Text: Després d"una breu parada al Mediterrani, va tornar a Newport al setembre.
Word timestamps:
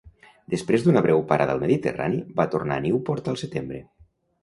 Després 0.53 0.85
d"una 0.85 1.03
breu 1.07 1.21
parada 1.33 1.55
al 1.57 1.63
Mediterrani, 1.65 2.25
va 2.43 2.49
tornar 2.57 2.81
a 2.81 2.87
Newport 2.89 3.33
al 3.35 3.43
setembre. 3.47 3.89